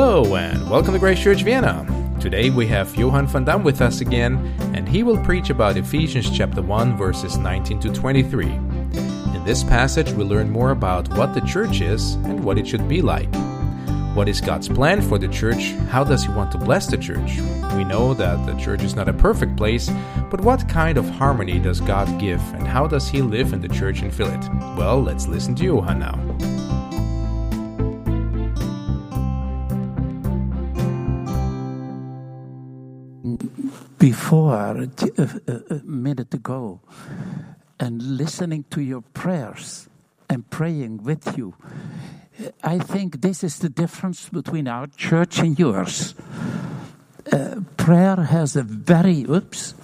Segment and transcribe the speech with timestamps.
[0.00, 1.84] Hello and welcome to Grace Church Vienna.
[2.20, 4.36] Today we have Johan van Dam with us again,
[4.72, 8.46] and he will preach about Ephesians chapter 1 verses 19 to 23.
[8.46, 12.88] In this passage we learn more about what the church is and what it should
[12.88, 13.28] be like.
[14.14, 15.72] What is God's plan for the church?
[15.90, 17.40] How does he want to bless the church?
[17.74, 19.90] We know that the church is not a perfect place,
[20.30, 23.68] but what kind of harmony does God give and how does he live in the
[23.68, 24.48] church and fill it?
[24.76, 26.67] Well, let's listen to Johan now.
[33.98, 34.88] Before a,
[35.70, 36.80] a, minute ago
[37.80, 39.88] and listening to your prayers
[40.28, 41.54] and praying with you.
[42.62, 46.14] I think this is the difference between our church and yours.
[47.32, 49.74] Uh, prayer has a very, oops.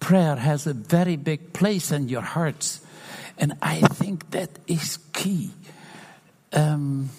[0.00, 2.80] Prayer has a very big place in your hearts.
[3.38, 5.52] And I think that is key.
[6.52, 7.10] Um,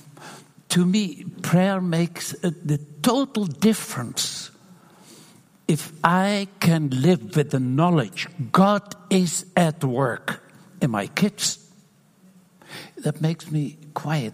[0.72, 4.52] to me, prayer makes the total difference.
[5.68, 10.42] If I can live with the knowledge God is at work
[10.82, 11.60] in my kids,
[12.98, 14.34] that makes me quiet,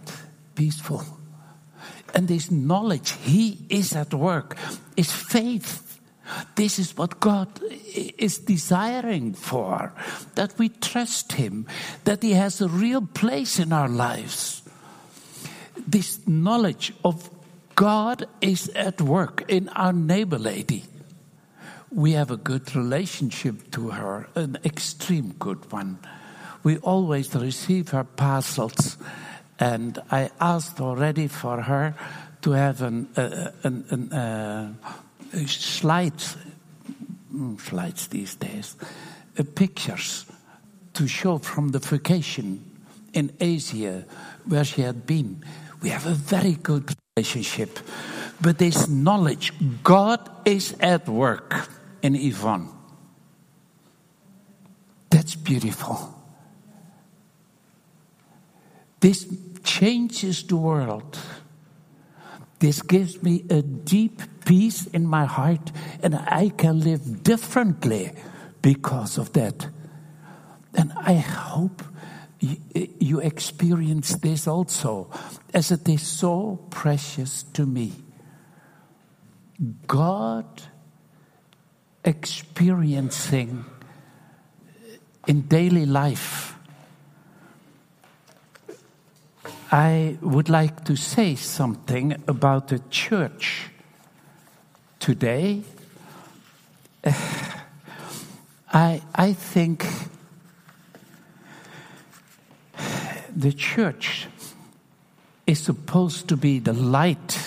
[0.54, 1.04] peaceful.
[2.14, 4.56] And this knowledge He is at work
[4.96, 5.98] is faith.
[6.54, 7.48] This is what God
[8.18, 9.92] is desiring for
[10.36, 11.66] that we trust Him,
[12.04, 14.62] that He has a real place in our lives
[15.90, 17.30] this knowledge of
[17.74, 20.84] God is at work in our neighbor lady.
[21.90, 25.98] We have a good relationship to her, an extreme good one.
[26.62, 28.98] We always receive her parcels,
[29.58, 31.94] and I asked already for her
[32.42, 34.74] to have an, uh, an, an uh,
[35.46, 36.36] slides,
[37.32, 38.76] mm, slides these days,
[39.38, 40.26] uh, pictures
[40.92, 42.62] to show from the vacation
[43.14, 44.04] in Asia
[44.44, 45.42] where she had been
[45.82, 47.78] we have a very good relationship.
[48.40, 49.52] But this knowledge,
[49.82, 51.68] God is at work
[52.02, 52.68] in Yvonne.
[55.10, 56.14] That's beautiful.
[59.00, 59.26] This
[59.64, 61.18] changes the world.
[62.58, 65.70] This gives me a deep peace in my heart,
[66.02, 68.12] and I can live differently
[68.62, 69.68] because of that.
[70.74, 71.82] And I hope
[72.40, 75.10] Eh, you experience this also,
[75.52, 77.92] as it is so precious to me.
[79.86, 80.46] God
[82.04, 83.64] experiencing
[85.26, 86.54] in daily life.
[89.70, 93.68] I would like to say something about the church
[95.00, 95.62] today.
[98.72, 99.86] I, I think
[103.34, 104.26] the church
[105.46, 107.38] is supposed to be the light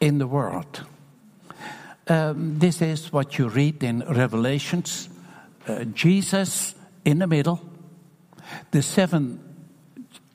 [0.00, 0.84] in the world.
[2.08, 5.08] Um, this is what you read in Revelations
[5.68, 7.60] uh, Jesus in the middle,
[8.70, 9.38] the seven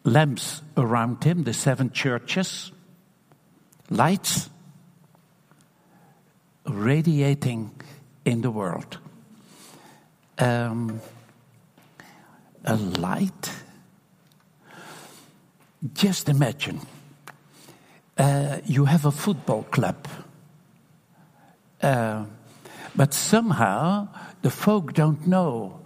[0.03, 2.71] lamps around him, the seven churches,
[3.89, 4.49] lights
[6.65, 7.71] radiating
[8.23, 8.97] in the world.
[10.37, 11.01] Um,
[12.65, 13.51] a light?
[15.93, 16.81] Just imagine
[18.17, 20.07] uh, you have a football club,
[21.81, 22.25] uh,
[22.95, 24.07] but somehow
[24.41, 25.79] the folk don't know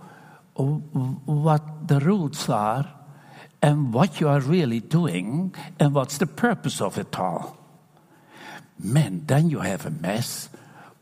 [0.55, 2.85] what the rules are
[3.61, 7.57] and what you are really doing and what's the purpose of it all.
[8.77, 10.49] Man, then you have a mess.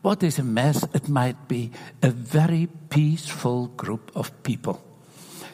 [0.02, 0.84] What is a mess?
[0.94, 1.70] It might be
[2.02, 4.87] a very peaceful group of people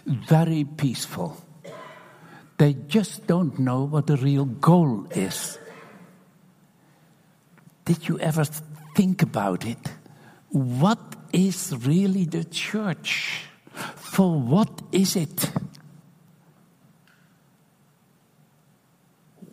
[0.06, 1.36] very peaceful.
[2.58, 5.58] They just don't know what the real goal is.
[7.84, 8.44] Did you ever
[8.94, 9.78] think about it?
[10.48, 13.46] What is really the church?
[13.96, 15.50] For what is it?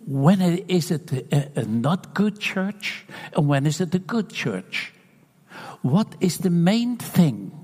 [0.06, 3.06] When is it a, a not good church?
[3.36, 4.94] And when is it a good church?
[5.82, 7.61] What is the main thing?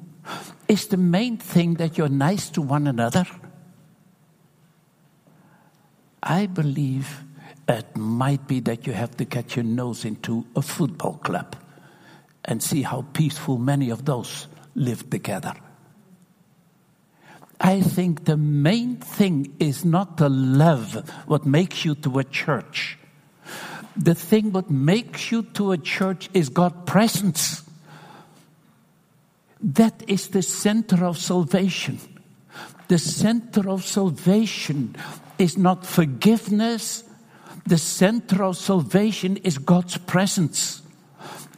[0.68, 3.26] Is the main thing that you're nice to one another?
[6.22, 7.24] I believe
[7.68, 11.56] it might be that you have to get your nose into a football club
[12.46, 15.54] and see how peaceful many of those live together.
[17.60, 22.98] I think the main thing is not the love what makes you to a church.
[23.96, 27.67] The thing what makes you to a church is God's presence.
[29.62, 32.00] That is the center of salvation.
[32.88, 34.96] The center of salvation
[35.38, 37.04] is not forgiveness.
[37.66, 40.82] The center of salvation is God's presence.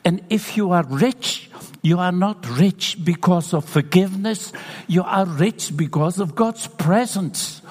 [0.04, 1.51] And if you are rich,
[1.81, 4.52] you are not rich because of forgiveness.
[4.88, 7.62] You are rich because of God's presence.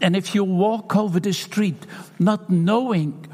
[0.00, 1.86] And if you walk over the street
[2.18, 3.26] not knowing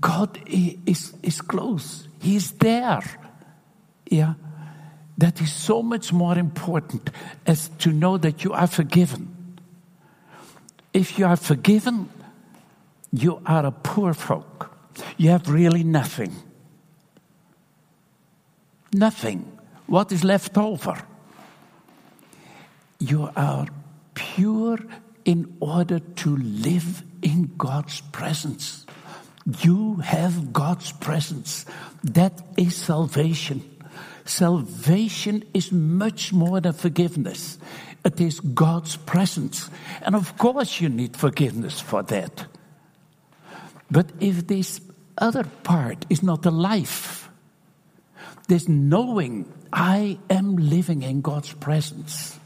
[0.00, 3.02] God is, is close, He's there.
[4.06, 4.34] Yeah.
[5.22, 7.08] That is so much more important
[7.46, 9.60] as to know that you are forgiven.
[10.92, 12.08] If you are forgiven,
[13.12, 14.76] you are a poor folk.
[15.18, 16.34] You have really nothing.
[18.92, 19.46] Nothing.
[19.86, 21.00] What is left over?
[22.98, 23.68] You are
[24.14, 24.80] pure
[25.24, 28.86] in order to live in God's presence.
[29.60, 31.64] You have God's presence.
[32.02, 33.71] That is salvation.
[34.24, 37.58] Salvation is much more than forgiveness.
[38.04, 39.70] It is God's presence.
[40.02, 42.46] And of course, you need forgiveness for that.
[43.90, 44.80] But if this
[45.18, 47.28] other part is not alive,
[48.48, 52.38] this knowing I am living in God's presence,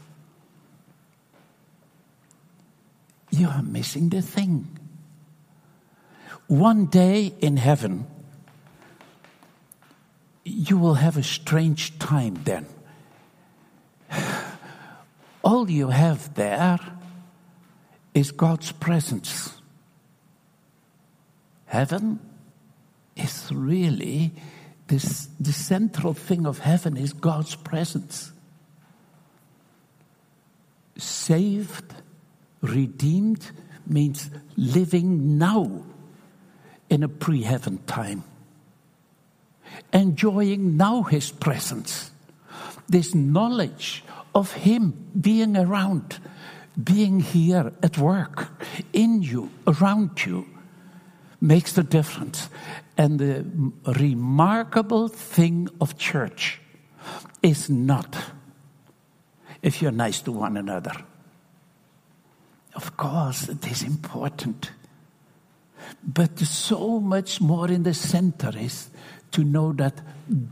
[3.31, 4.79] you are missing the thing.
[6.47, 8.07] One day in heaven,
[10.47, 12.65] you will have a strange time then.
[15.43, 16.79] All you have there
[18.13, 19.53] is God's presence.
[21.65, 22.19] Heaven
[23.15, 24.31] is really
[24.87, 28.31] this, the central thing of heaven is God's presence.
[30.97, 31.93] Saved,
[32.61, 33.51] redeemed
[33.85, 35.83] means living now
[36.89, 38.23] in a pre heaven time.
[39.93, 42.11] Enjoying now His presence.
[42.87, 44.03] This knowledge
[44.33, 46.19] of Him being around,
[46.81, 48.49] being here at work,
[48.93, 50.45] in you, around you,
[51.41, 52.49] makes the difference.
[52.97, 53.45] And the
[53.85, 56.59] remarkable thing of church
[57.41, 58.15] is not
[59.61, 60.93] if you're nice to one another.
[62.75, 64.71] Of course, it is important.
[66.03, 68.89] But so much more in the center is
[69.31, 70.01] to know that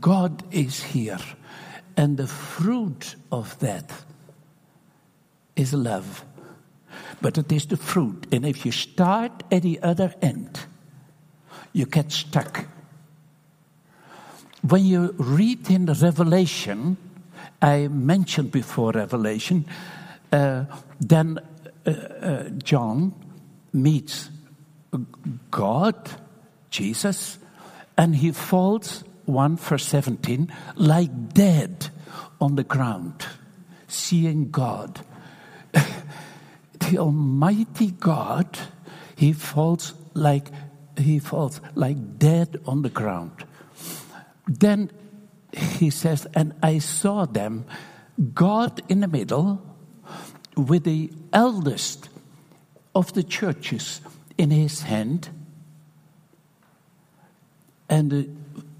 [0.00, 1.18] God is here.
[1.96, 3.90] And the fruit of that
[5.54, 6.24] is love.
[7.20, 8.26] But it is the fruit.
[8.32, 10.60] And if you start at the other end,
[11.72, 12.66] you get stuck.
[14.62, 16.96] When you read in the Revelation,
[17.62, 19.66] I mentioned before Revelation,
[20.32, 20.64] uh,
[21.00, 21.38] then
[21.86, 23.14] uh, uh, John
[23.72, 24.30] meets
[25.50, 26.10] God,
[26.70, 27.38] Jesus,
[27.96, 31.88] and he falls, 1 verse 17, like dead
[32.40, 33.26] on the ground,
[33.88, 35.00] seeing God.
[35.72, 38.58] the Almighty God,
[39.16, 40.48] he falls like
[40.98, 43.44] he falls like dead on the ground.
[44.46, 44.90] Then
[45.52, 47.66] he says, and I saw them,
[48.32, 49.62] God in the middle,
[50.56, 52.08] with the eldest
[52.94, 54.00] of the churches
[54.38, 55.28] in his hand,
[57.88, 58.10] and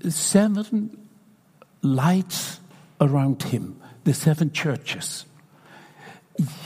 [0.00, 1.08] the seven
[1.82, 2.60] lights
[3.00, 5.24] around him, the seven churches.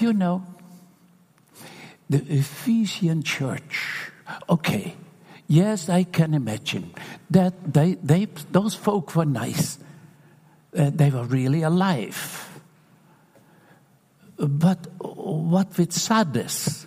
[0.01, 0.45] You know,
[2.09, 4.11] the Ephesian church,
[4.49, 4.95] okay,
[5.47, 6.93] yes, I can imagine
[7.31, 9.79] that they, they, those folk were nice.
[10.77, 12.61] Uh, they were really alive.
[14.37, 16.87] But what with Sardis?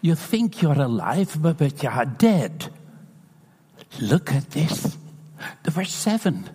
[0.00, 2.68] You think you're alive, but, but you are dead.
[4.00, 4.96] Look at this.
[5.62, 6.48] There were seven.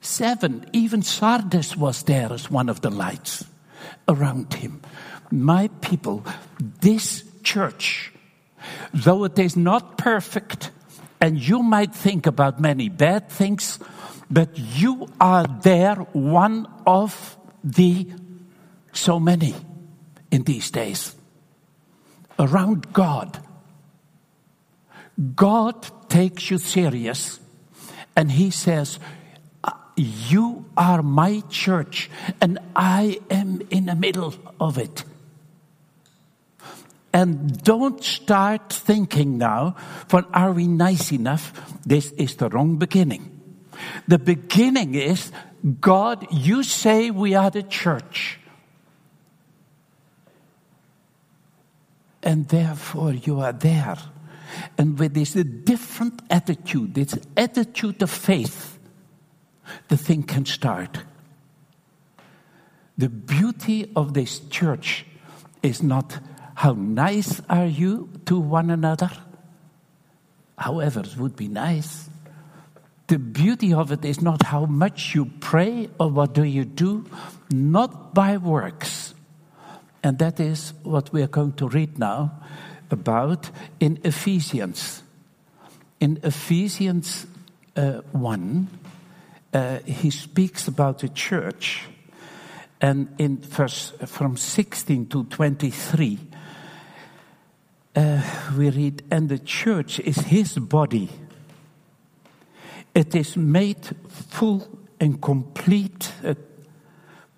[0.00, 0.66] Seven.
[0.72, 3.44] Even Sardis was there as one of the lights
[4.08, 4.82] around him.
[5.30, 6.24] My people,
[6.80, 8.12] this church,
[8.94, 10.70] though it is not perfect,
[11.20, 13.78] and you might think about many bad things,
[14.30, 18.08] but you are there one of the
[18.92, 19.54] so many
[20.30, 21.14] in these days
[22.38, 23.40] around God.
[25.34, 27.40] God takes you serious
[28.14, 28.98] and He says,
[29.64, 35.04] uh, You are my church and I am in the middle of it.
[37.12, 41.52] And don't start thinking now, for are we nice enough?
[41.86, 43.32] This is the wrong beginning.
[44.06, 45.32] The beginning is
[45.80, 48.38] God, you say we are the church.
[52.26, 53.96] and therefore you are there.
[54.78, 58.78] And with this different attitude, this attitude of faith,
[59.88, 60.98] the thing can start.
[62.98, 65.04] The beauty of this church
[65.62, 66.18] is not
[66.54, 69.10] how nice are you to one another.
[70.56, 72.08] However, it would be nice.
[73.08, 77.04] The beauty of it is not how much you pray or what do you do,
[77.50, 79.14] not by works.
[80.02, 82.32] And that is what we are going to read now
[82.90, 83.50] about
[83.80, 85.02] in Ephesians.
[86.00, 87.26] In Ephesians
[87.76, 88.68] uh, 1,
[89.52, 91.84] uh, he speaks about the church.
[92.80, 96.18] And in verse from 16 to 23,
[97.96, 98.22] uh,
[98.56, 101.08] we read, And the church is his body.
[102.94, 104.68] It is made full
[105.00, 106.34] and complete uh,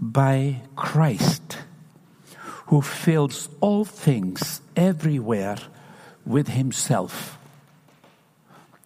[0.00, 1.58] by Christ,
[2.66, 5.58] who fills all things everywhere
[6.24, 7.36] with himself.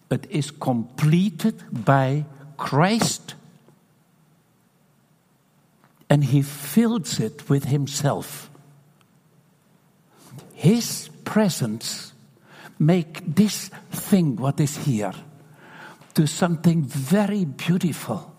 [0.09, 2.25] It is completed by
[2.57, 3.35] Christ,
[6.09, 8.49] and he fills it with himself.
[10.53, 12.13] His presence
[12.79, 15.13] make this thing what is here
[16.15, 18.33] to something very beautiful.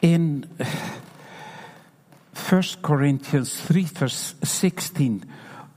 [0.00, 0.48] In
[2.36, 5.24] 1 Corinthians 3, verse 16,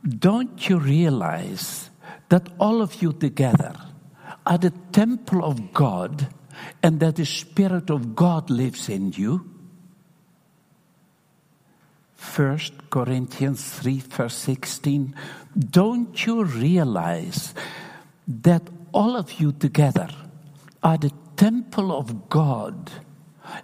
[0.08, 1.90] don't you realize
[2.28, 3.74] that all of you together
[4.46, 6.28] are the temple of God
[6.84, 9.50] and that the Spirit of God lives in you?
[12.36, 15.16] 1 Corinthians 3, verse 16.
[15.58, 17.54] Don't you realize
[18.28, 20.10] that all of you together
[20.84, 22.92] are the temple of God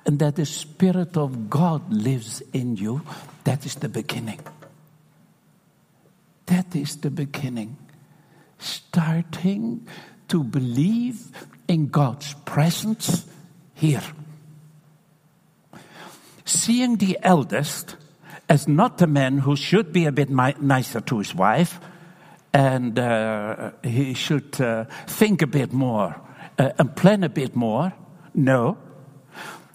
[0.06, 3.02] and that the Spirit of God lives in you?
[3.44, 4.40] That is the beginning.
[6.46, 7.78] That is the beginning.
[8.60, 9.88] Starting
[10.28, 11.32] to believe
[11.68, 13.26] in God's presence
[13.74, 14.04] here.
[16.46, 17.96] Seeing the eldest
[18.48, 21.80] as not the man who should be a bit nicer to his wife
[22.54, 26.16] and uh, he should uh, think a bit more
[26.58, 27.92] uh, and plan a bit more.
[28.34, 28.78] No.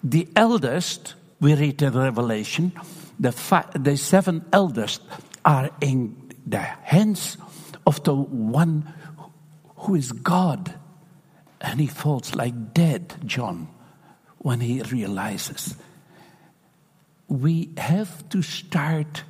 [0.03, 2.73] The eldest, we read in Revelation,
[3.19, 3.31] the,
[3.79, 5.01] the seven eldest
[5.45, 7.37] are in the hands
[7.85, 8.91] of the one
[9.77, 10.73] who is God.
[11.59, 13.67] And he falls like dead, John,
[14.39, 15.75] when he realizes
[17.31, 19.23] we have to start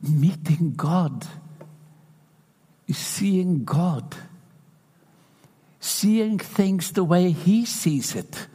[0.00, 1.26] meeting God,
[2.88, 4.14] seeing God,
[5.82, 8.46] seeing things the way He sees it.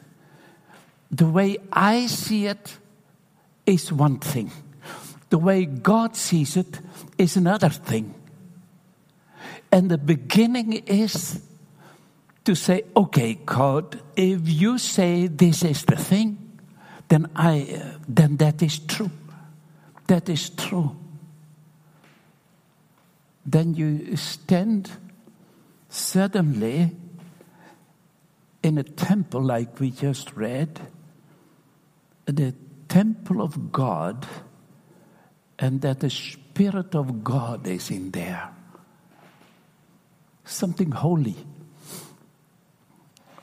[1.11, 2.77] The way I see it
[3.65, 4.49] is one thing,
[5.29, 6.79] the way God sees it
[7.17, 8.15] is another thing.
[9.71, 11.41] And the beginning is
[12.45, 16.37] to say, okay, God, if you say this is the thing,
[17.09, 19.11] then I then that is true.
[20.07, 20.95] That is true.
[23.45, 24.91] Then you stand
[25.89, 26.95] suddenly
[28.67, 30.77] in a temple like we just read,
[32.25, 32.53] the
[32.89, 34.27] temple of God,
[35.57, 38.49] and that the Spirit of God is in there.
[40.43, 41.37] Something holy.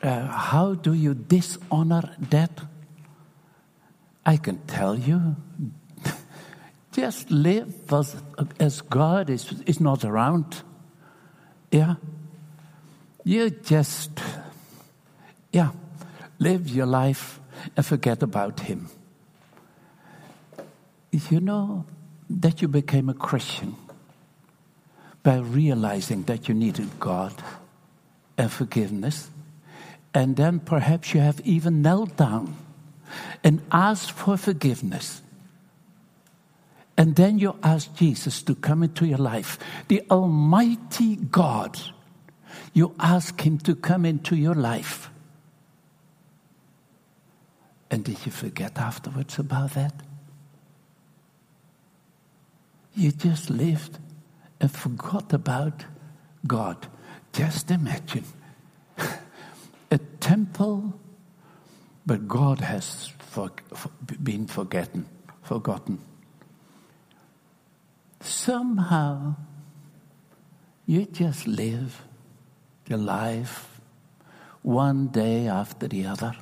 [0.02, 2.60] Uh, how do you dishonor that?
[4.26, 5.36] I can tell you.
[6.92, 8.14] Just live as,
[8.60, 10.62] as God is, is not around.
[11.72, 11.94] Yeah.
[13.24, 14.20] You just,
[15.54, 15.70] yeah,
[16.40, 17.38] live your life
[17.76, 18.88] and forget about Him.
[21.30, 21.86] You know
[22.28, 23.76] that you became a Christian
[25.22, 27.32] by realizing that you needed God
[28.36, 29.30] and forgiveness.
[30.12, 32.56] And then perhaps you have even knelt down
[33.44, 35.22] and asked for forgiveness.
[36.96, 39.58] And then you ask Jesus to come into your life.
[39.86, 41.78] The Almighty God,
[42.72, 45.10] you ask Him to come into your life.
[47.90, 49.94] And did you forget afterwards about that?
[52.94, 53.98] You just lived
[54.60, 55.84] and forgot about
[56.46, 56.86] God.
[57.32, 58.24] Just imagine
[59.90, 60.98] a temple
[62.06, 63.90] but God has for, for,
[64.22, 65.06] been forgotten,
[65.42, 65.98] forgotten.
[68.20, 69.36] Somehow,
[70.86, 72.02] you just live
[72.86, 73.80] your life
[74.62, 76.36] one day after the other.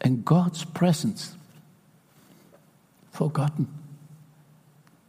[0.00, 1.34] And God's presence
[3.10, 3.68] forgotten.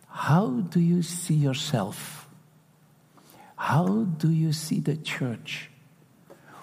[0.07, 2.27] How do you see yourself?
[3.57, 5.69] How do you see the church?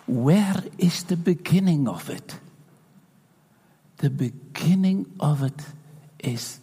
[0.07, 2.39] Where is the beginning of it?
[3.99, 5.63] The beginning of it
[6.19, 6.61] is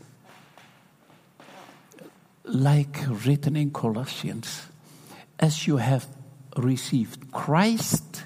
[2.43, 4.67] like written in Colossians
[5.39, 6.07] as you have
[6.57, 8.23] received Christ,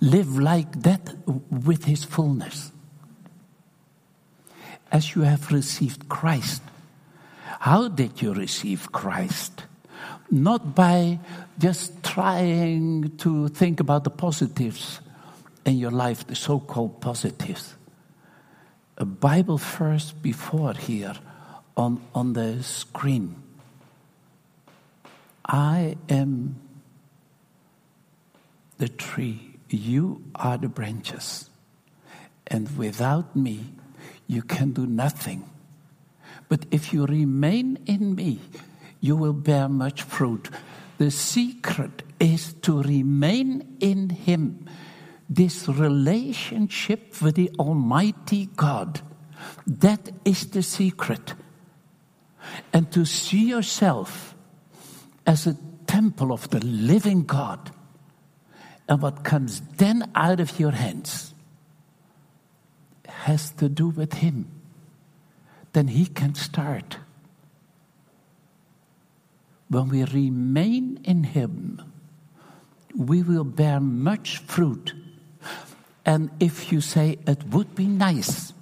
[0.00, 1.14] live like that
[1.50, 2.72] with his fullness.
[4.90, 6.62] As you have received Christ.
[7.60, 9.64] How did you receive Christ?
[10.30, 11.18] Not by
[11.58, 15.00] just trying to think about the positives
[15.64, 17.74] in your life, the so called positives.
[18.96, 21.14] A Bible verse before here
[21.76, 23.36] on, on the screen.
[25.46, 26.56] I am
[28.78, 31.50] the tree, you are the branches,
[32.46, 33.72] and without me,
[34.26, 35.48] you can do nothing.
[36.48, 38.40] But if you remain in me,
[39.00, 40.48] you will bear much fruit.
[40.98, 44.66] The secret is to remain in Him.
[45.28, 49.00] This relationship with the Almighty God.
[49.66, 51.34] That is the secret.
[52.72, 54.34] And to see yourself
[55.26, 55.56] as a
[55.86, 57.70] temple of the living God.
[58.88, 61.34] And what comes then out of your hands
[63.06, 64.46] has to do with Him.
[65.72, 66.98] Then He can start
[69.68, 71.82] when we remain in Him,
[72.94, 74.94] we will bear much fruit.
[76.04, 78.52] And if you say it would be nice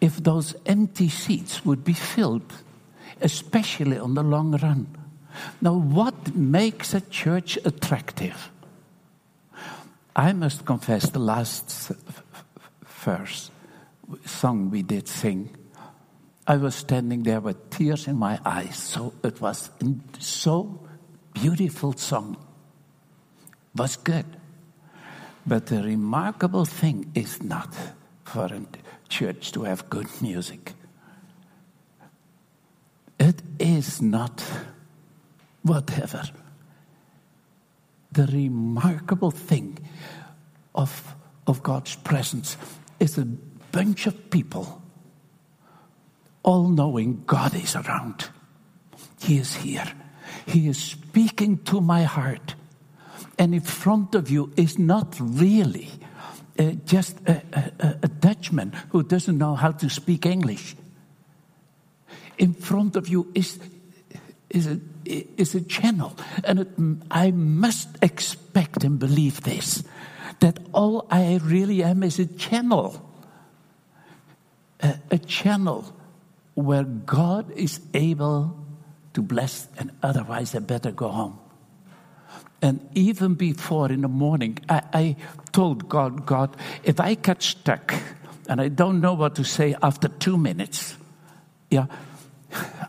[0.00, 2.52] if those empty seats would be filled,
[3.20, 4.86] especially on the long run.
[5.60, 8.50] Now, what makes a church attractive?
[10.14, 11.92] I must confess, the last
[13.04, 13.50] verse
[14.26, 15.56] song we did sing
[16.46, 18.76] I was standing there with tears in my eyes.
[18.76, 19.70] So it was
[20.18, 20.80] so
[21.32, 22.36] beautiful song.
[23.76, 24.26] Was good.
[25.46, 27.74] But the remarkable thing is not
[28.24, 28.60] for a
[29.08, 30.72] church to have good music.
[33.18, 34.42] It is not
[35.62, 36.24] whatever.
[38.12, 39.78] The remarkable thing
[40.74, 41.14] of,
[41.46, 42.56] of God's presence
[43.00, 44.82] is a bunch of people
[46.42, 48.28] all knowing God is around.
[49.20, 49.90] He is here.
[50.46, 52.54] He is speaking to my heart.
[53.38, 55.88] And in front of you is not really
[56.58, 60.76] uh, just a, a, a Dutchman who doesn't know how to speak English.
[62.38, 63.58] In front of you is,
[64.52, 66.16] is, a, is a channel.
[66.44, 66.68] And it,
[67.10, 69.82] I must expect and believe this
[70.40, 73.12] that all I really am is a channel.
[74.82, 75.84] a, a channel
[76.54, 78.58] where God is able
[79.14, 81.38] to bless, and otherwise I better go home.
[82.60, 85.16] And even before in the morning, I, I,
[85.52, 87.94] told God, God, if I get stuck
[88.48, 90.96] and I don't know what to say after two minutes,
[91.70, 91.86] yeah,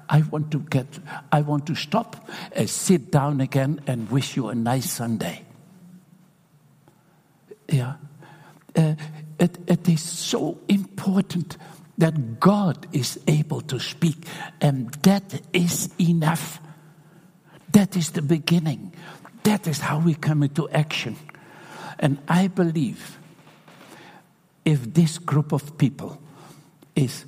[0.09, 0.87] I want to get,
[1.31, 5.43] I want to stop, and sit down again, and wish you a nice Sunday.
[7.69, 7.95] Yeah,
[8.75, 8.95] uh,
[9.39, 11.57] it, it is so important
[11.97, 14.25] that God is able to speak,
[14.61, 16.59] and that is enough.
[17.71, 18.93] That is the beginning.
[19.43, 21.17] That is how we come into action.
[21.99, 23.17] And I believe
[24.65, 26.21] if this group of people
[26.95, 27.25] is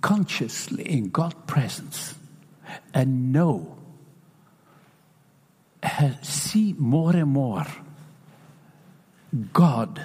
[0.00, 2.14] consciously in God's presence
[2.92, 3.76] and know,
[6.22, 7.66] see more and more
[9.52, 10.04] God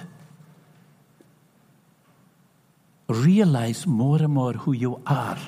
[3.08, 5.38] realize more and more who you are,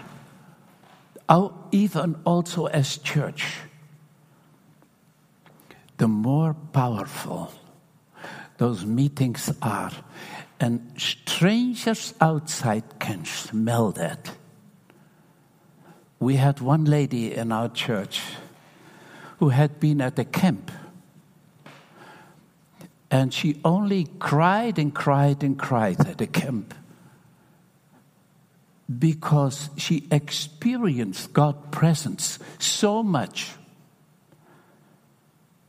[1.72, 3.58] even also as church,
[5.98, 7.52] the more powerful
[8.58, 9.92] those meetings are.
[10.58, 14.30] And strangers outside can smell that.
[16.18, 18.22] We had one lady in our church
[19.38, 20.70] who had been at a camp.
[23.10, 26.74] And she only cried and cried and cried at the camp
[28.98, 33.52] because she experienced God's presence so much.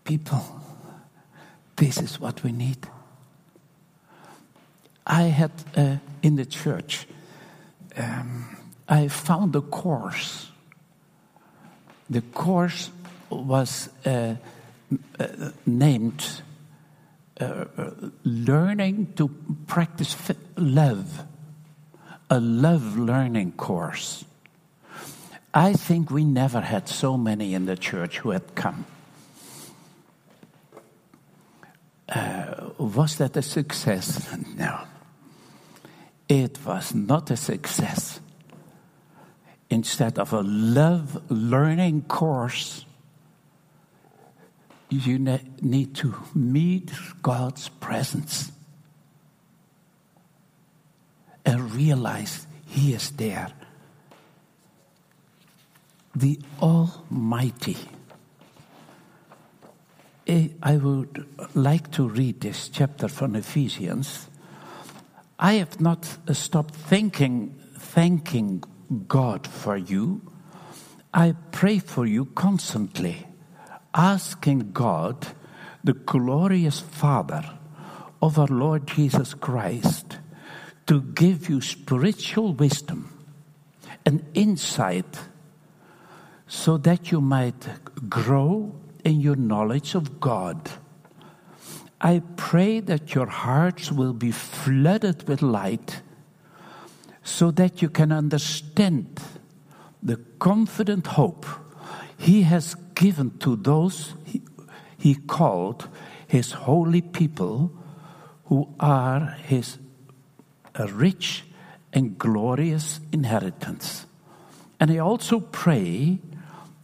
[0.04, 0.43] People,
[1.76, 2.88] this is what we need.
[5.08, 7.08] I had uh, in the church,
[7.96, 10.52] um, I found a course.
[12.10, 12.91] The course
[13.30, 14.36] was uh,
[15.20, 15.28] uh,
[15.65, 16.41] named
[17.39, 17.65] uh,
[18.24, 19.30] Learning to
[19.67, 20.15] Practice
[20.58, 21.24] Love
[22.30, 24.26] a love learning course.
[25.54, 28.86] I think we never had so many in the church who had come.
[32.78, 34.28] was that a success?
[34.58, 34.80] No.
[36.30, 38.20] It was not a success.
[39.70, 42.86] Instead of a love learning course,
[44.90, 48.52] you ne- need to meet God's presence
[51.46, 53.50] and realize He is there.
[56.16, 57.78] The Almighty.
[60.28, 64.28] Eh, I would like to read this chapter from Ephesians.
[65.39, 68.63] I have not uh, stopped thinking, thanking
[69.08, 70.21] God for you.
[71.13, 73.28] I pray for you constantly,
[73.93, 75.28] asking God,
[75.84, 77.43] the glorious Father
[78.21, 80.17] of our Lord Jesus Christ,
[80.88, 83.26] to give you spiritual wisdom
[84.06, 85.19] and insight
[86.47, 87.67] so that you might
[88.10, 88.73] grow
[89.04, 90.69] in your knowledge of God.
[92.00, 96.02] I pray that your hearts will be flooded with light
[97.24, 99.20] so that you can understand
[100.04, 101.46] the confident hope
[102.18, 104.42] He has given to those He,
[104.98, 105.88] he called
[106.28, 107.72] His holy people
[108.46, 109.80] who are His
[110.94, 111.46] rich
[111.92, 114.06] and glorious inheritance.
[114.80, 116.20] And I also pray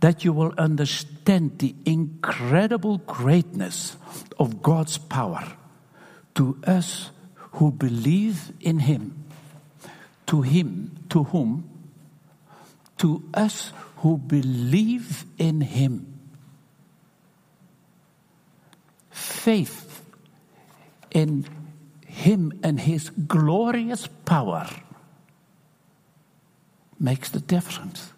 [0.03, 3.95] that you will understand the incredible greatness
[4.37, 5.53] of God's power
[6.35, 7.09] to us
[7.53, 9.23] who believe in Him,
[10.25, 11.69] to Him, to whom?
[12.97, 16.19] To us who believe in Him.
[19.09, 20.03] Faith
[21.11, 21.45] in
[22.05, 24.69] him and His glorious power
[26.99, 28.12] makes the difference.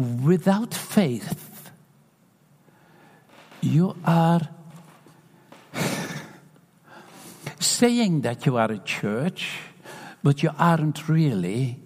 [0.00, 1.70] Without faith,
[3.60, 4.40] you are
[7.58, 9.58] saying that you are a church,
[10.22, 11.78] but you aren't really.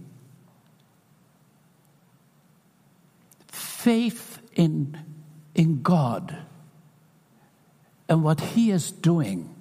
[3.48, 4.96] Faith in,
[5.56, 6.36] in God
[8.08, 9.52] and what He is doing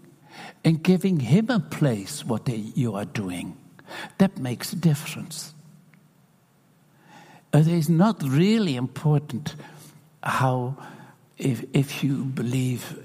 [0.63, 3.57] and giving Him a place what they, you are doing.
[4.19, 5.55] That makes a difference.
[7.53, 9.55] It is not really important
[10.23, 10.75] how,
[11.37, 12.97] if, if you believe,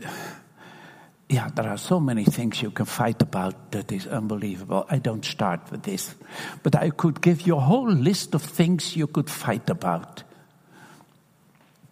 [1.29, 4.87] yeah, there are so many things you can fight about that is unbelievable.
[4.89, 6.15] I don't start with this.
[6.63, 10.23] But I could give you a whole list of things you could fight about.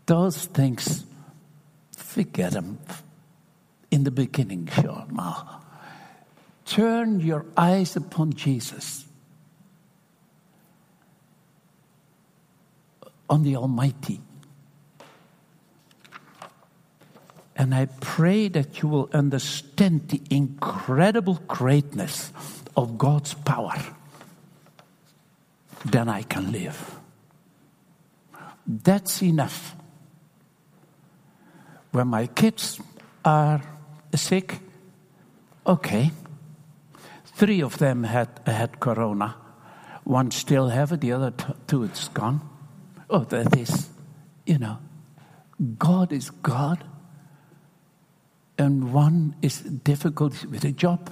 [0.07, 1.05] Those things,
[1.97, 2.79] forget them
[3.91, 5.35] in the beginning, Shema.
[6.65, 9.06] Turn your eyes upon Jesus,
[13.29, 14.21] on the Almighty.
[17.57, 22.31] And I pray that you will understand the incredible greatness
[22.77, 23.75] of God's power.
[25.85, 26.97] Then I can live.
[28.67, 29.75] That's enough.
[31.93, 32.79] When my kids
[33.25, 33.63] are
[34.15, 34.59] sick?
[35.67, 36.11] Okay.
[37.25, 39.37] Three of them had, had corona.
[40.05, 41.33] One still have it, the other
[41.67, 42.56] two it's gone.
[43.09, 43.89] Oh, that is,
[44.45, 44.79] you know,
[45.79, 46.85] God is God.
[48.59, 51.11] And one is difficult with a job.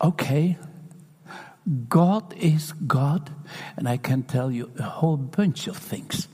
[0.00, 0.58] Okay.
[1.88, 3.30] God is God.
[3.76, 6.28] And I can tell you a whole bunch of things.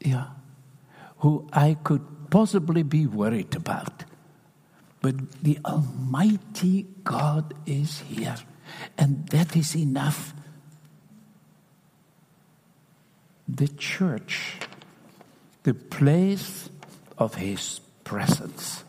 [0.00, 0.26] Yeah.
[1.18, 4.04] Who I could possibly be worried about.
[5.00, 8.36] But the Almighty God is here,
[8.96, 10.34] and that is enough.
[13.48, 14.56] The church,
[15.62, 16.68] the place
[17.16, 18.84] of His presence.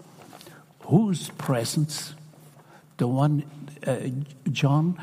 [0.82, 2.14] Whose presence?
[2.98, 3.46] The one
[3.86, 3.98] uh,
[4.52, 5.00] John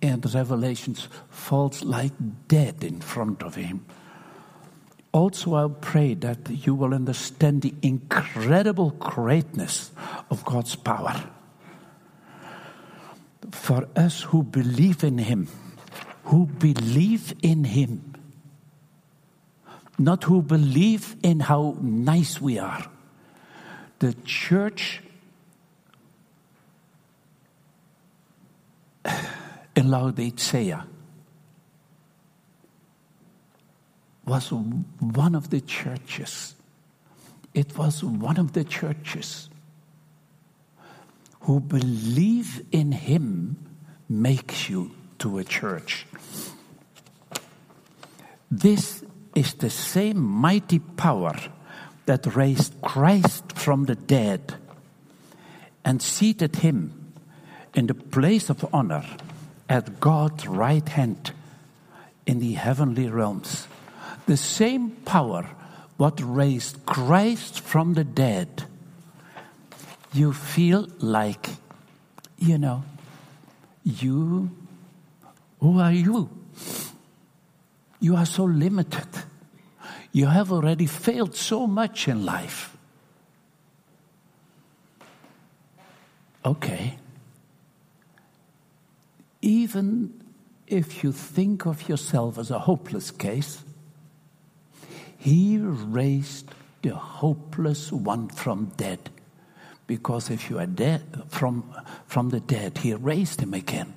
[0.00, 2.12] and Revelations falls like
[2.48, 3.84] dead in front of him.
[5.12, 9.92] Also, I pray that you will understand the incredible greatness
[10.28, 11.30] of God's power.
[13.52, 15.46] For us who believe in Him,
[16.24, 18.13] who believe in Him,
[19.98, 22.84] not who believe in how nice we are.
[24.00, 25.00] The church
[29.76, 30.86] in Laodicea
[34.26, 36.54] was one of the churches.
[37.52, 39.48] It was one of the churches
[41.40, 43.56] who believe in him
[44.08, 46.06] makes you to a church.
[48.50, 51.34] This is the same mighty power
[52.06, 54.54] that raised Christ from the dead
[55.84, 57.12] and seated him
[57.74, 59.04] in the place of honor
[59.68, 61.32] at God's right hand
[62.26, 63.66] in the heavenly realms.
[64.26, 65.48] The same power
[65.96, 68.64] what raised Christ from the dead.
[70.12, 71.48] You feel like,
[72.38, 72.84] you know,
[73.84, 74.50] you,
[75.60, 76.30] who are you?
[78.00, 79.06] You are so limited.
[80.14, 82.76] You have already failed so much in life.
[86.44, 86.98] Okay.
[89.42, 90.22] Even
[90.68, 93.64] if you think of yourself as a hopeless case,
[95.18, 96.48] he raised
[96.82, 99.10] the hopeless one from dead.
[99.88, 101.74] Because if you are dead from,
[102.06, 103.94] from the dead, he raised him again.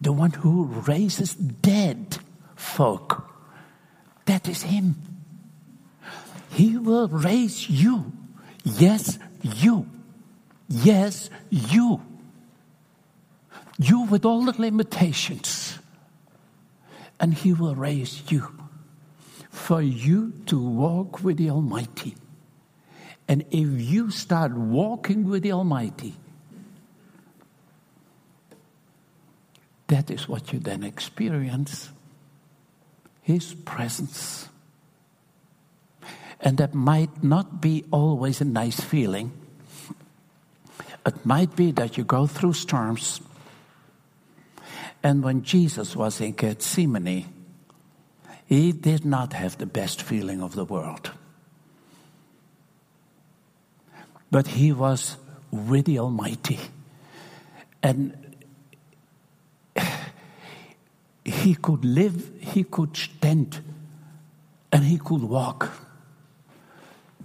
[0.00, 2.18] The one who raises dead
[2.56, 3.30] folk,
[4.26, 4.96] that is him.
[6.50, 8.12] He will raise you.
[8.62, 9.88] Yes, you.
[10.68, 12.00] Yes, you.
[13.78, 15.78] You with all the limitations.
[17.20, 18.54] And he will raise you
[19.50, 22.16] for you to walk with the Almighty.
[23.28, 26.14] And if you start walking with the Almighty,
[29.88, 31.90] that is what you then experience
[33.24, 34.48] His presence.
[36.40, 39.32] And that might not be always a nice feeling.
[41.06, 43.22] It might be that you go through storms.
[45.02, 47.24] And when Jesus was in Gethsemane,
[48.44, 51.10] he did not have the best feeling of the world.
[54.30, 55.16] But he was
[55.50, 56.60] with the Almighty.
[57.82, 58.23] And
[61.24, 63.60] he could live, he could stand,
[64.72, 65.70] and he could walk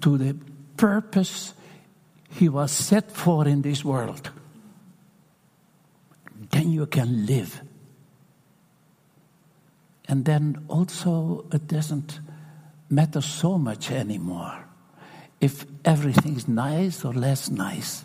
[0.02, 0.36] to the
[0.78, 1.54] purpose
[2.32, 4.30] he was set for in this world.
[6.52, 7.62] Then you can live
[10.10, 12.20] and then also, it doesn't
[12.90, 14.66] matter so much anymore
[15.40, 18.04] if everything's nice or less nice.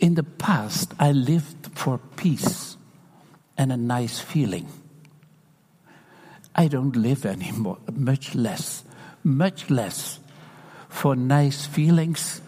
[0.00, 2.71] In the past, I lived for peace
[3.62, 4.66] and a nice feeling.
[6.52, 8.82] I don't live anymore, much less,
[9.22, 10.18] much less
[10.88, 12.42] for nice feelings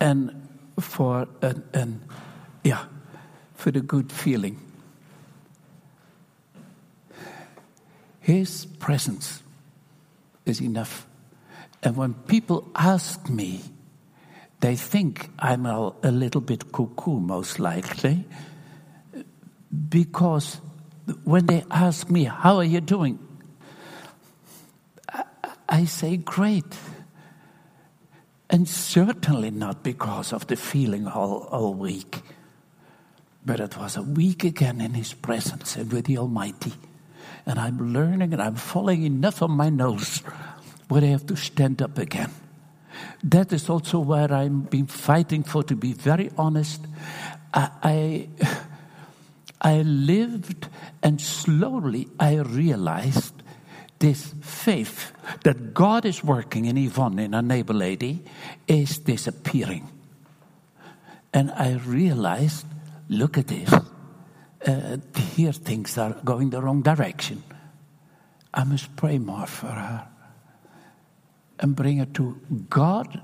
[0.00, 0.48] and
[0.80, 2.00] for an, an
[2.64, 2.86] yeah,
[3.54, 4.58] for the good feeling.
[8.20, 9.42] His presence
[10.46, 11.06] is enough.
[11.82, 13.60] And when people ask me,
[14.60, 18.24] they think I'm a, a little bit cuckoo, most likely,
[19.88, 20.60] because
[21.24, 23.18] when they ask me, How are you doing?
[25.68, 26.76] I, say, Great.
[28.48, 32.22] And certainly not because of the feeling all, all week,
[33.46, 36.72] but it was a week again in His presence and with the Almighty
[37.46, 40.18] and I'm learning and I'm falling enough on my nose
[40.88, 42.30] where I have to stand up again.
[43.24, 46.86] That is also where I've been fighting for, to be very honest.
[47.54, 48.28] I, I,
[49.60, 50.68] I lived
[51.02, 53.34] and slowly I realized
[53.98, 55.12] this faith
[55.44, 58.24] that God is working in Yvonne, in a neighbor lady,
[58.66, 59.88] is disappearing.
[61.34, 62.66] And I realized,
[63.08, 63.72] look at this
[64.66, 64.98] uh,
[65.34, 67.42] here things are going the wrong direction.
[68.52, 70.08] I must pray more for her
[71.58, 73.20] and bring her to God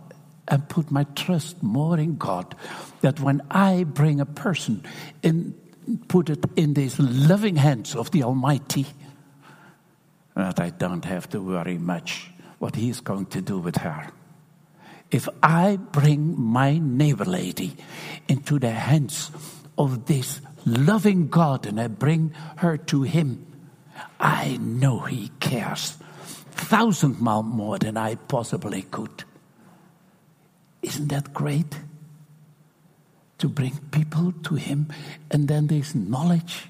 [0.48, 2.54] and put my trust more in God.
[3.00, 4.84] That when I bring a person
[5.22, 5.54] and
[6.08, 8.86] put it in these loving hands of the Almighty,
[10.34, 14.08] that I don't have to worry much what He's going to do with her.
[15.10, 17.76] If I bring my neighbor lady
[18.28, 19.30] into the hands
[19.78, 23.46] of this loving God and I bring her to Him,
[24.18, 25.96] I know He cares
[26.56, 29.24] thousand miles more than I possibly could.
[30.82, 31.78] Isn't that great?
[33.38, 34.92] To bring people to Him
[35.30, 36.68] and then this knowledge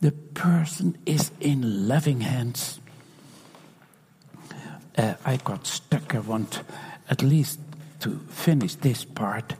[0.00, 2.80] the person is in loving hands.
[4.96, 6.14] Uh, I got stuck.
[6.14, 6.62] I want
[7.08, 7.60] at least
[8.00, 9.54] to finish this part.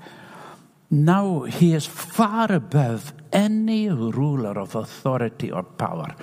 [0.90, 6.14] Now he is far above any ruler of authority or power,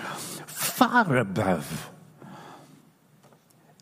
[0.46, 1.90] far above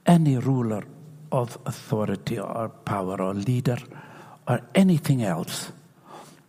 [0.05, 0.83] any ruler
[1.31, 3.77] of authority or power or leader
[4.47, 5.71] or anything else.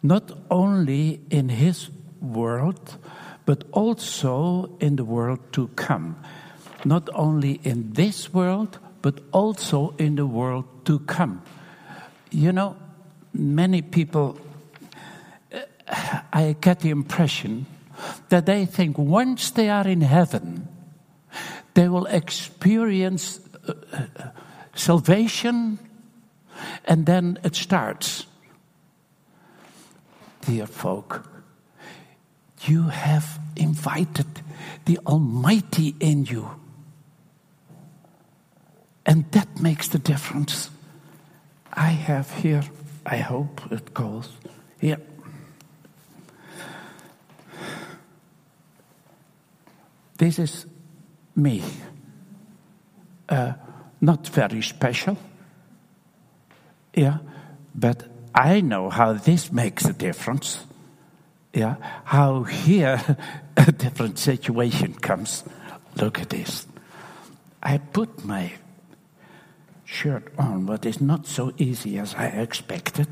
[0.03, 2.99] Not only in his world,
[3.45, 6.17] but also in the world to come.
[6.85, 11.43] Not only in this world, but also in the world to come.
[12.31, 12.77] You know,
[13.33, 14.39] many people,
[16.33, 17.67] I get the impression
[18.29, 20.69] that they think once they are in heaven,
[21.75, 24.07] they will experience uh, uh,
[24.75, 25.79] salvation
[26.85, 28.27] and then it starts.
[30.47, 31.29] Dear folk,
[32.67, 34.27] you have invited
[34.85, 36.49] the Almighty in you.
[39.05, 40.71] And that makes the difference.
[41.73, 42.63] I have here,
[43.05, 44.31] I hope it goes
[44.81, 44.99] here.
[50.17, 50.67] This is
[51.35, 51.63] me.
[53.29, 53.55] Uh,
[54.01, 55.19] not very special.
[56.95, 57.19] Yeah,
[57.75, 60.61] but I know how this makes a difference.
[61.55, 63.01] Yeah, how here
[63.57, 65.43] a different situation comes.
[65.97, 66.67] Look at this.
[67.63, 68.53] I put my
[69.87, 73.09] shirt on, but it's not so easy as I expected.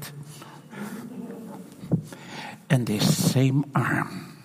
[2.68, 4.36] And this same arm.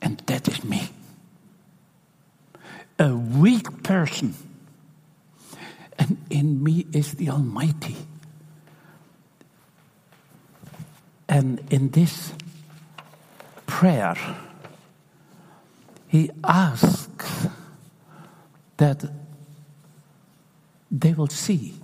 [0.00, 0.90] And that is me.
[3.00, 4.34] A weak person.
[6.30, 7.96] In me is the Almighty.
[11.28, 12.32] And in this
[13.66, 14.16] prayer,
[16.06, 17.46] he asks
[18.78, 19.04] that
[20.90, 21.74] they will see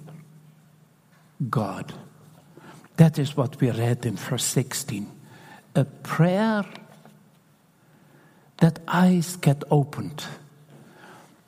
[1.51, 1.93] God.
[2.97, 5.11] That is what we read in verse 16.
[5.75, 6.65] A prayer
[8.59, 10.25] that eyes get opened.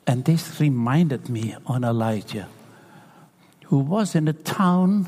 [0.05, 2.47] And this reminded me on Elijah,
[3.67, 5.07] who was in a town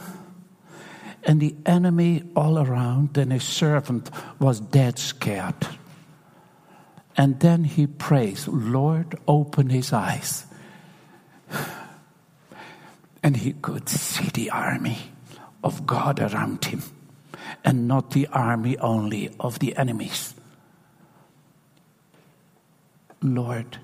[1.24, 5.68] and the enemy all around, and his servant was dead scared.
[7.16, 10.46] And then he prays, Lord, open his eyes.
[13.22, 15.12] And he could see the army
[15.64, 16.84] of God around him,
[17.64, 20.34] and not the army only of the enemies.
[23.22, 23.80] Lord,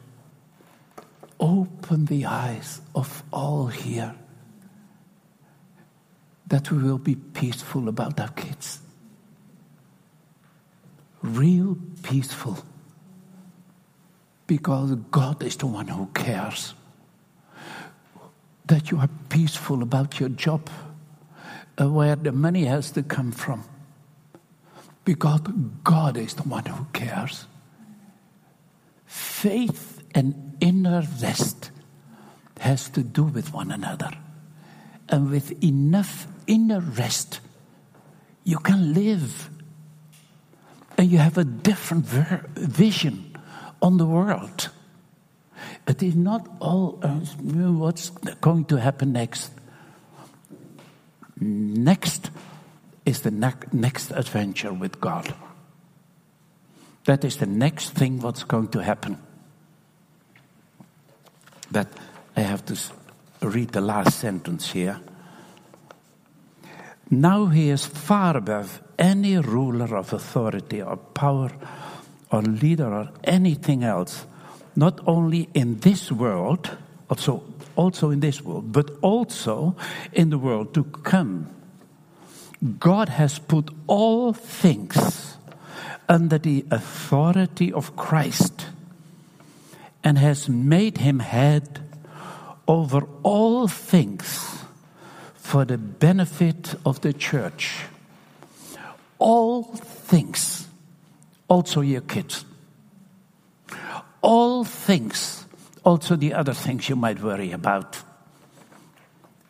[1.39, 4.15] open the eyes of all here
[6.47, 8.79] that we will be peaceful about our kids.
[11.21, 12.57] Real peaceful.
[14.47, 16.75] Because God is the one who cares.
[18.67, 20.69] That you are peaceful about your job,
[21.79, 23.63] uh, where the money has to come from.
[25.03, 25.41] Because
[25.83, 27.45] God is the one who cares.
[29.05, 31.71] Faith and inner rest
[32.59, 34.11] has to do with one another.
[35.09, 37.39] And with enough inner rest,
[38.43, 39.49] you can live.
[40.97, 43.37] And you have a different vision
[43.81, 44.69] on the world.
[45.87, 48.09] It is not all uh, what's
[48.41, 49.51] going to happen next.
[51.39, 52.31] Next
[53.05, 55.33] is the ne- next adventure with God.
[57.05, 59.17] That is the next thing what's going to happen.
[61.71, 61.87] But
[62.35, 62.77] I have to
[63.41, 64.99] read the last sentence here.
[67.09, 71.51] Now he is far above any ruler of authority or power
[72.31, 74.25] or leader or anything else,
[74.75, 76.77] not only in this world,
[77.09, 77.43] also,
[77.75, 79.75] also in this world, but also
[80.13, 81.49] in the world to come.
[82.79, 85.37] God has put all things
[86.09, 88.67] under the authority of Christ
[90.03, 91.81] and has made him head
[92.67, 94.64] over all things
[95.55, 97.85] for the benefit of the church.
[99.19, 100.67] All things,
[101.47, 102.43] also your kids.
[104.21, 105.45] All things,
[105.85, 107.97] also the other things you might worry about,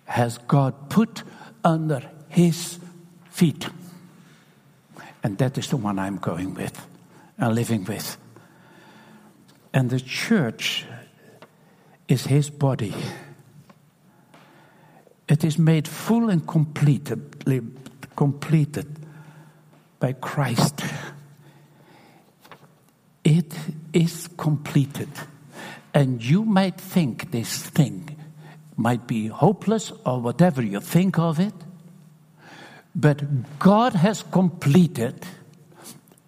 [0.04, 1.24] has God put
[1.64, 2.78] under his
[3.32, 3.68] feet.
[5.24, 6.86] And that is the one I'm going with
[7.40, 8.16] and living with.
[9.74, 10.86] And the church
[12.08, 12.94] is his body.
[15.28, 17.44] It is made full and completed,
[18.16, 18.88] completed
[20.00, 20.84] by Christ.
[23.24, 23.54] It
[23.92, 25.10] is completed.
[25.94, 28.16] And you might think this thing
[28.78, 31.54] might be hopeless or whatever you think of it,
[32.94, 35.26] but God has completed,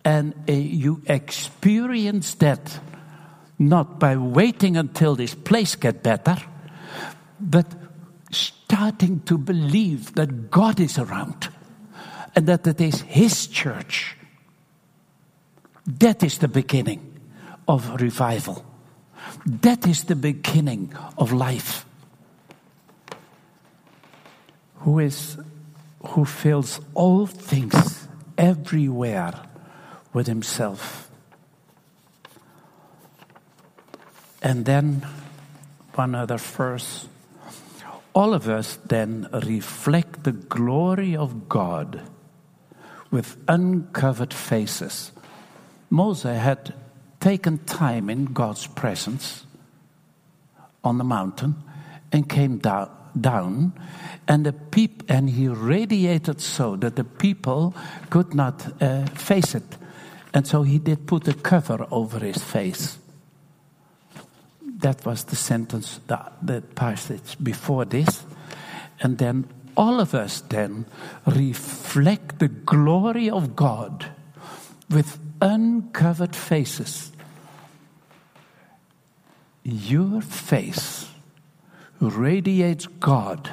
[0.04, 2.80] and you experience that
[3.60, 6.38] not by waiting until this place get better,
[7.40, 7.66] but
[8.68, 11.48] starting to believe that God is around
[12.36, 14.18] and that it is His church.
[15.86, 17.20] That is the beginning
[17.66, 18.66] of revival.
[19.46, 21.86] That is the beginning of life.
[24.80, 25.38] Who is
[26.08, 28.08] who fills all things
[28.38, 29.34] everywhere
[30.14, 31.10] with himself.
[34.42, 35.06] And then
[35.96, 37.08] one other verse.
[38.18, 42.02] All of us then reflect the glory of God
[43.12, 45.12] with uncovered faces.
[45.92, 46.74] Moses had
[47.20, 49.46] taken time in God's presence
[50.84, 51.58] on the mountain
[52.12, 52.90] and came down,
[53.22, 53.74] down
[54.28, 57.76] and the peop- and he radiated so that the people
[58.10, 59.78] could not uh, face it
[60.34, 62.98] and so he did put a cover over his face
[64.78, 68.24] that was the sentence the, the passage before this
[69.00, 70.86] and then all of us then
[71.28, 74.08] reflect the glory of God
[74.90, 77.12] with uncovered faces.
[79.64, 81.08] Your face
[82.00, 83.52] radiates God.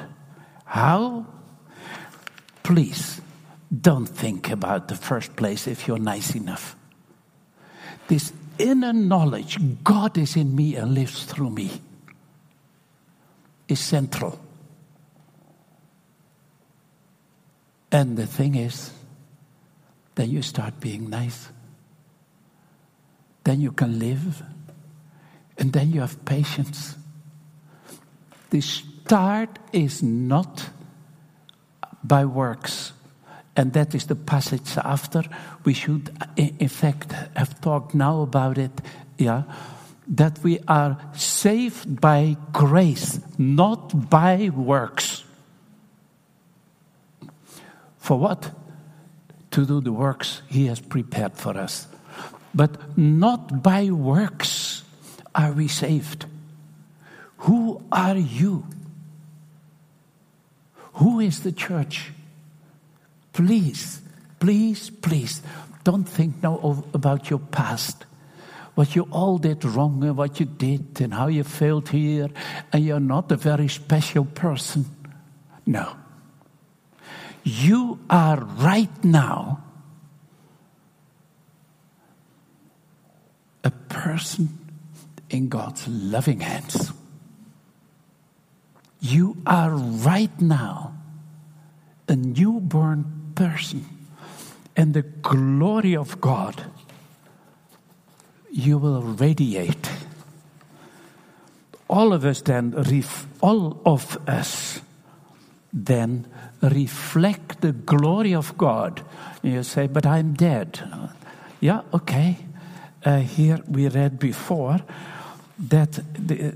[0.64, 1.26] How?
[2.62, 3.20] Please
[3.68, 6.76] don't think about the first place if you're nice enough.
[8.08, 11.80] This inner knowledge, God is in me and lives through me,
[13.68, 14.38] is central.
[17.90, 18.90] And the thing is,
[20.16, 21.48] then you start being nice.
[23.44, 24.42] Then you can live.
[25.58, 26.96] And then you have patience.
[28.50, 30.70] The start is not
[32.02, 32.92] by works.
[33.56, 35.22] And that is the passage after.
[35.64, 38.72] We should, in fact, have talked now about it.
[39.16, 39.44] Yeah.
[40.08, 45.24] That we are saved by grace, not by works.
[47.98, 48.50] For what?
[49.52, 51.86] To do the works He has prepared for us.
[52.54, 54.82] But not by works
[55.34, 56.26] are we saved.
[57.38, 58.66] Who are you?
[60.94, 62.12] Who is the church?
[63.34, 64.00] Please,
[64.38, 65.42] please, please,
[65.82, 68.06] don't think now about your past.
[68.76, 72.28] What you all did wrong and what you did and how you failed here,
[72.72, 74.86] and you're not a very special person.
[75.66, 75.96] No.
[77.42, 79.64] You are right now
[83.64, 84.58] a person
[85.28, 86.92] in God's loving hands.
[89.00, 90.94] You are right now
[92.08, 93.86] a newborn person,
[94.76, 96.64] and the glory of God
[98.54, 99.90] you will radiate.
[101.88, 102.72] All of us then,
[103.40, 104.80] all of us
[105.72, 106.26] then
[106.62, 109.02] reflect the glory of God.
[109.42, 110.80] You say, but I'm dead.
[111.60, 112.38] Yeah, okay.
[113.04, 114.78] Uh, here we read before
[115.58, 116.54] that the,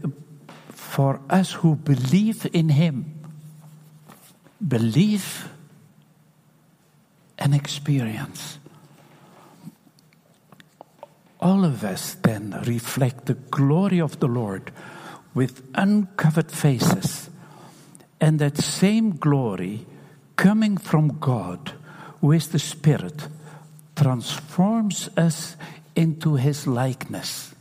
[0.71, 3.13] for us who believe in Him,
[4.67, 5.49] believe
[7.39, 8.59] and experience.
[11.41, 14.73] All of us then reflect the glory of the Lord
[15.35, 17.31] with uncovered faces
[18.21, 19.87] and that same glory
[20.37, 21.73] coming from God,
[22.21, 23.29] who is the Spirit,
[23.95, 25.57] transforms us
[25.95, 27.55] into His likeness.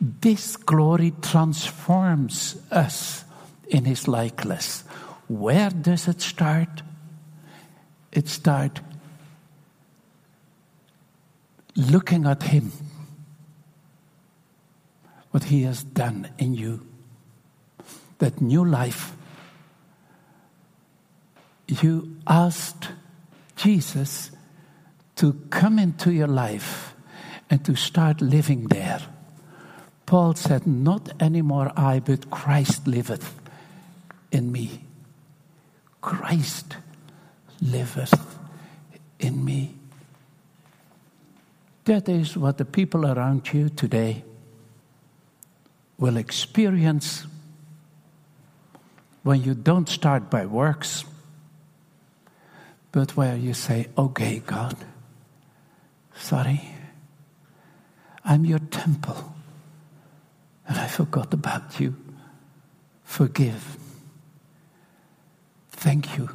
[0.00, 3.24] This glory transforms us
[3.68, 4.82] in His likeness.
[5.28, 6.82] Where does it start?
[8.12, 8.80] It starts
[11.74, 12.72] looking at Him,
[15.30, 16.86] what He has done in you
[18.22, 19.16] that new life,
[21.66, 22.90] you asked
[23.56, 24.30] Jesus
[25.16, 26.94] to come into your life
[27.50, 29.00] and to start living there.
[30.06, 33.34] Paul said, Not anymore I, but Christ liveth
[34.30, 34.84] in me.
[36.00, 36.76] Christ
[37.62, 38.38] liveth
[39.20, 39.74] in me.
[41.84, 44.24] That is what the people around you today
[45.98, 47.26] will experience
[49.22, 51.04] when you don't start by works,
[52.90, 54.76] but where you say, Okay, God,
[56.16, 56.60] sorry,
[58.24, 59.34] I'm your temple,
[60.66, 61.94] and I forgot about you.
[63.04, 63.76] Forgive.
[65.72, 66.28] Thank you.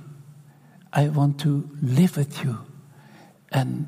[0.98, 2.58] I want to live with you.
[3.52, 3.88] And,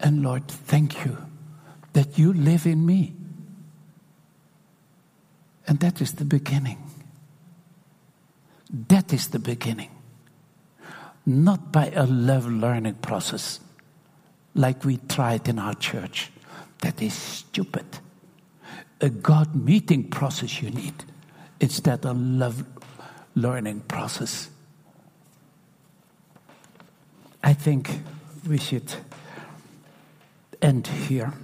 [0.00, 1.16] and Lord, thank you
[1.92, 3.14] that you live in me.
[5.68, 6.78] And that is the beginning.
[8.88, 9.90] That is the beginning.
[11.24, 13.60] Not by a love learning process
[14.54, 16.32] like we tried in our church.
[16.80, 17.86] That is stupid.
[19.00, 20.94] a God meeting process you need
[21.60, 22.64] instead of love
[23.34, 24.48] learning process.
[27.44, 28.00] I think
[28.48, 28.90] we should
[30.62, 31.34] end here.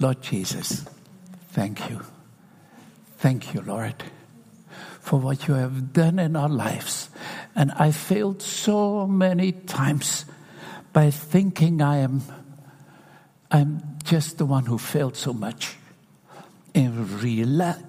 [0.00, 0.84] Lord Jesus,
[1.50, 2.00] thank you.
[3.18, 4.02] Thank you, Lord,
[5.00, 7.10] for what you have done in our lives.
[7.54, 10.24] And I failed so many times
[10.92, 12.22] by thinking I am
[13.52, 15.76] I'm just the one who failed so much.
[16.74, 16.90] In,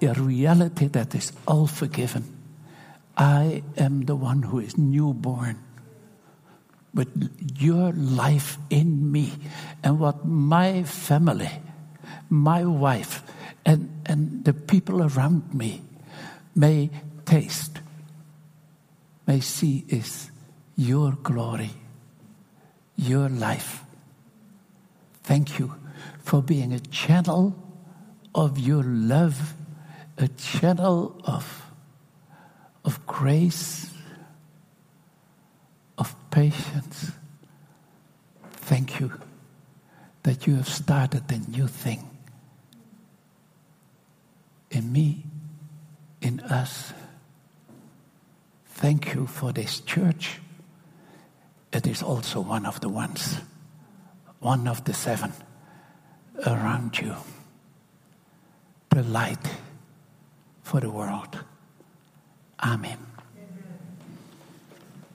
[0.00, 2.22] in reality, that is all forgiven.
[3.16, 5.58] I am the one who is newborn.
[6.96, 7.08] But
[7.58, 9.34] your life in me
[9.84, 11.50] and what my family,
[12.30, 13.22] my wife,
[13.66, 15.82] and, and the people around me
[16.54, 16.88] may
[17.26, 17.80] taste,
[19.26, 20.30] may see is
[20.74, 21.72] your glory,
[22.96, 23.84] your life.
[25.22, 25.74] Thank you
[26.22, 27.54] for being a channel
[28.34, 29.52] of your love,
[30.16, 31.66] a channel of,
[32.86, 33.92] of grace,
[35.98, 37.12] of patience.
[38.50, 39.12] Thank you
[40.22, 42.10] that you have started a new thing
[44.70, 45.24] in me,
[46.20, 46.92] in us.
[48.66, 50.40] Thank you for this church.
[51.72, 53.38] It is also one of the ones
[54.40, 55.32] one of the seven
[56.46, 57.14] around you.
[58.90, 59.46] The light
[60.62, 61.38] for the world.
[62.62, 63.05] Amen.